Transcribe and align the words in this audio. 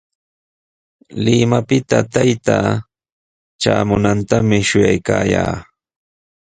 Limapita 1.25 1.97
taytaa 2.13 2.65
traamunantami 3.61 4.57
shuyaykaayaa. 4.69 5.55